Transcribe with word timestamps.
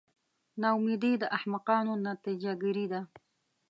نا 0.61 0.67
امیدي 0.77 1.13
د 1.17 1.23
احمقانو 1.37 1.93
نتیجه 2.07 2.51
ګیري 2.61 2.85
ده. 2.91 3.01